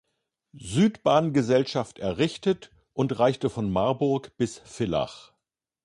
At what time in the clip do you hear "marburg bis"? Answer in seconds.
3.71-4.57